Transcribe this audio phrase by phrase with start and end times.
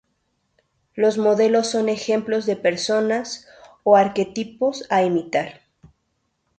[0.95, 3.45] Los modelos son ejemplos de personas
[3.83, 5.61] o arquetipos a imitar.